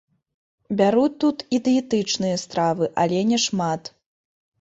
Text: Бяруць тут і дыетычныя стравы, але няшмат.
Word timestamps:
Бяруць 0.77 1.17
тут 1.23 1.43
і 1.57 1.59
дыетычныя 1.67 2.39
стравы, 2.45 2.89
але 3.03 3.19
няшмат. 3.33 3.93